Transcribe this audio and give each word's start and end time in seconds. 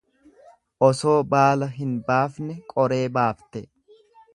Osoo 0.87 1.13
baala 1.35 1.69
hin 1.77 1.93
baafne, 2.09 2.59
qoree 2.75 3.03
baafte. 3.21 3.69